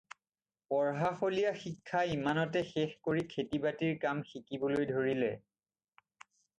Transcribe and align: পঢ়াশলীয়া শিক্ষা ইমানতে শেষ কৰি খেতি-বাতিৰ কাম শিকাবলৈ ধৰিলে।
পঢ়াশলীয়া 0.71 1.51
শিক্ষা 1.65 2.01
ইমানতে 2.15 2.63
শেষ 2.73 2.91
কৰি 3.09 3.27
খেতি-বাতিৰ 3.35 3.95
কাম 4.07 4.27
শিকাবলৈ 4.33 4.93
ধৰিলে। 4.97 5.35